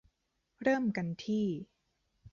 [0.61, 1.47] เริ่มกันที่